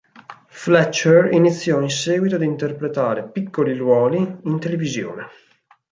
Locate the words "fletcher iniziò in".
0.47-1.91